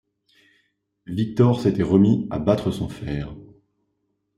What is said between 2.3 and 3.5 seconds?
à battre son fer.